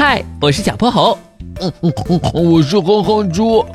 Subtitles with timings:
[0.00, 1.18] 嗨，我是小泼猴。
[1.60, 1.92] 嗯嗯
[2.32, 3.66] 嗯，我是哼哼猪。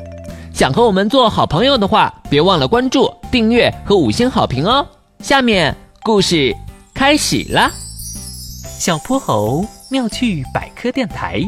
[0.54, 4.86] 想和我们做好朋友的话，别忘了关注、订阅和五星好评哦。
[5.18, 6.56] 下面故事
[6.94, 7.70] 开始啦。
[8.78, 11.42] 小泼猴妙趣百科电台，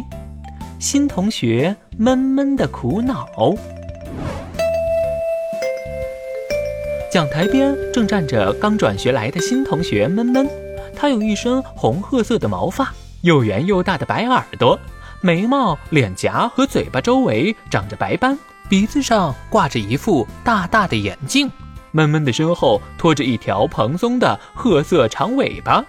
[0.78, 3.26] 新同学闷闷的苦恼。
[7.10, 10.46] 讲台边正站着刚转学来的新同学闷闷，
[10.94, 14.78] 他有一身红褐色的毛发，又圆又大的白耳朵，
[15.20, 21.50] 眉毛、脸颊和嘴巴周围长着白斑，鼻子上挂着一副大大的眼镜。
[21.92, 25.84] 闷闷的身后拖着一条蓬松的褐色长尾巴，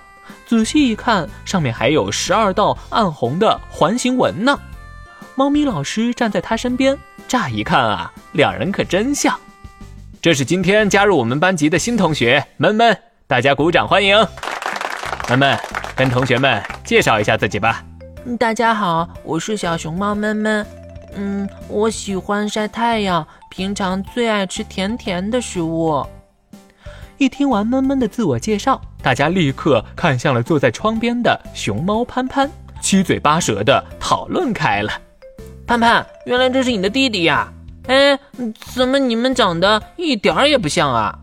[0.45, 4.57] 仔细一看，上面还有十二道暗红的环形纹呢。
[5.35, 6.97] 猫咪老师站在他身边，
[7.27, 9.37] 乍一看啊，两人可真像。
[10.21, 12.97] 这是今天加入我们班级的新同学闷闷，
[13.27, 14.17] 大家鼓掌欢迎。
[15.29, 15.59] 闷闷，
[15.95, 17.83] 跟同学们介绍一下自己吧。
[18.39, 20.65] 大家好，我是小熊猫闷闷。
[21.17, 26.01] 嗯，我喜欢晒太阳，平常最爱吃甜甜的食物。
[27.17, 34.89] 一听完闷闷的自我介绍，大家立刻看向了坐在窗边的熊猫潘潘，七嘴八舌的讨论开了。
[35.65, 37.51] 潘潘，原来这是你的弟弟呀？
[37.87, 38.17] 哎，
[38.73, 41.13] 怎么你们长得一点儿也不像啊？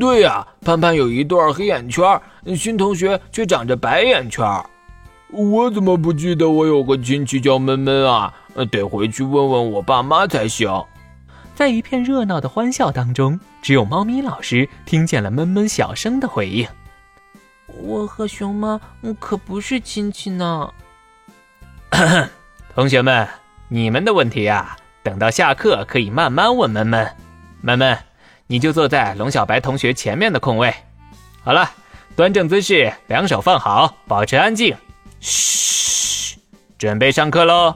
[0.00, 2.20] 对呀，潘潘有一对黑眼圈，
[2.56, 4.44] 新同学却长着白眼圈。
[5.32, 8.34] 我怎么不记得我有个亲戚叫闷闷啊？
[8.70, 10.70] 得回去问问我爸妈才行。
[11.54, 16.68] 在一片热闹的欢笑当中，只有猫咪老师听见了闷闷小声的回应
[17.82, 18.78] ：“我和熊猫
[19.18, 20.70] 可不是亲戚呢。
[22.74, 23.26] ”同学们，
[23.68, 24.76] 你们的问题啊？
[25.02, 27.10] 等到下课可以慢慢问闷闷，
[27.62, 27.98] 闷闷，
[28.46, 30.74] 你就坐在龙小白同学前面的空位。
[31.42, 31.70] 好了，
[32.14, 34.76] 端正姿势，两手放好，保持安静。
[35.22, 36.36] 嘘，
[36.76, 37.72] 准备上课喽。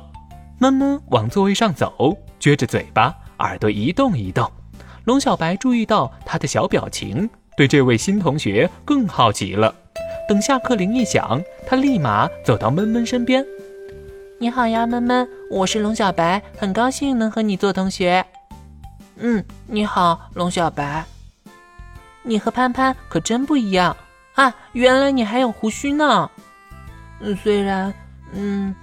[0.58, 4.50] 闷闷往座位上走，撅着嘴巴，耳朵一动一动。
[5.04, 9.72] 龙小白注意到他的小表情，对这位新同学更好奇了。
[10.28, 13.46] 等下课铃一响，他立马走到闷闷身边。
[14.40, 18.26] 你好呀，闷闷，我是龙小白，很高兴能和你做同学。
[19.18, 21.04] 嗯，你好，龙小白。
[22.24, 23.96] 你和潘潘可真不一样
[24.34, 24.52] 啊！
[24.72, 26.28] 原来你还有胡须呢。
[27.20, 27.92] 嗯，虽然，
[28.32, 28.74] 嗯，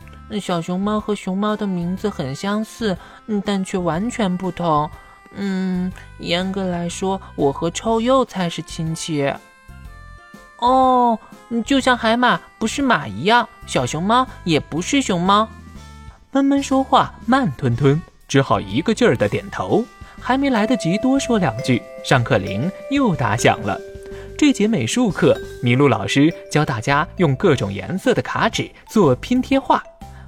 [0.42, 2.98] 小熊猫和熊猫的名字很相似，
[3.46, 4.90] 但却完全不同。
[5.36, 9.32] 嗯，严格来说，我和臭鼬才是亲戚。
[10.60, 11.18] 哦，
[11.66, 15.48] 就像海马不是马一样，小熊猫也不是熊猫。
[16.32, 19.84] 闷闷说话慢吞吞，只好一个劲儿的点头。
[20.20, 23.78] 还没来得及多说两句，上课铃又打响了。
[24.46, 29.82] 这节美术课，麋鹿老师教大家用各种颜色的卡纸做拼贴画。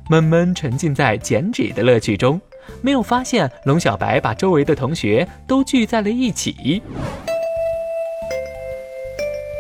[0.10, 2.40] 闷闷沉浸在剪纸的乐趣中，
[2.82, 6.82] 没有发现龙小白把周围的同学都聚在了一起。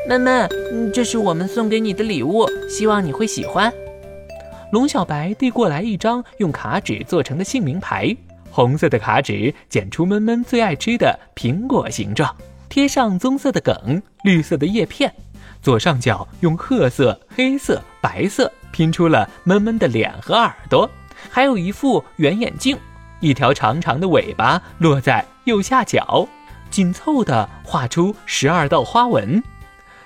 [0.07, 0.49] 闷闷，
[0.93, 3.69] 这是我们送给你的礼物，希望你会喜欢。
[4.71, 8.15] 龙小白递过来一张用卡纸做成的姓名牌，
[8.51, 12.33] 红色的卡纸剪出闷闷最爱吃的苹果形状，
[12.69, 15.13] 贴上棕色的梗、绿色的叶片，
[15.61, 20.89] 左上角用褐色、黑色、白色拼出了闷闷的脸和耳朵，
[21.29, 22.77] 还有一副圆眼镜，
[23.19, 26.27] 一条长长的尾巴落在右下角，
[26.69, 29.41] 紧凑地画出十二道花纹。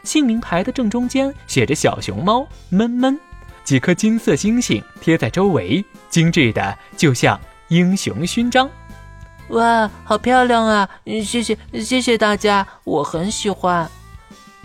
[0.04, 3.20] 姓名牌的正中间写着“小熊猫闷闷”，
[3.66, 8.70] 几颗金色星星贴在周围，精致的就像英雄勋章。
[9.50, 10.88] 哇，好漂亮啊！
[11.06, 13.90] 谢谢谢谢大家，我很喜欢。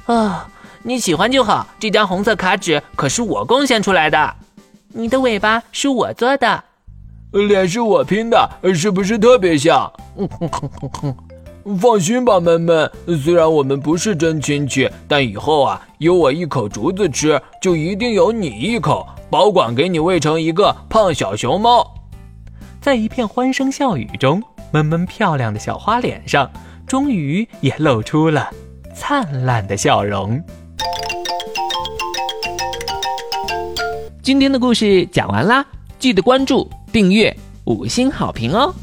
[0.07, 0.47] 啊，
[0.83, 1.67] 你喜欢就好。
[1.81, 4.35] 这张红色卡纸可是我贡献出来的。
[4.89, 6.65] 你的尾巴是我做的，
[7.33, 9.91] 脸是我拼的，是不是特别像？
[11.81, 12.91] 放心吧，闷闷。
[13.23, 21.91] 虽然我们不是真亲戚，但以后啊，有我一口竹子吃，就一定有你一口，保管给你喂成一个胖小熊猫。
[22.83, 24.43] 在一片欢声笑语中，
[24.75, 26.51] 闷闷漂亮的小花脸上，
[26.85, 28.51] 终于也露出了
[28.93, 30.43] 灿烂的笑容。
[34.21, 35.65] 今天的故事讲完啦，
[36.01, 37.33] 记得关注、订阅、
[37.67, 38.75] 五星好评哦。